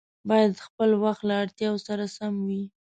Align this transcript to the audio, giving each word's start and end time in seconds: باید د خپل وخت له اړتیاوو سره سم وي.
باید 0.29 0.51
د 0.57 0.63
خپل 0.67 0.89
وخت 1.03 1.21
له 1.29 1.35
اړتیاوو 1.43 1.83
سره 1.87 2.03
سم 2.17 2.33
وي. 2.47 2.63